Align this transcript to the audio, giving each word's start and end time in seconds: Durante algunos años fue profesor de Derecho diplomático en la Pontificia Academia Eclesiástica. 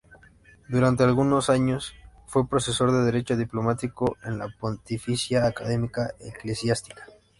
Durante 0.67 1.03
algunos 1.03 1.51
años 1.51 1.93
fue 2.25 2.47
profesor 2.47 2.91
de 2.91 3.05
Derecho 3.05 3.37
diplomático 3.37 4.17
en 4.23 4.39
la 4.39 4.47
Pontificia 4.49 5.45
Academia 5.45 6.15
Eclesiástica. 6.19 7.05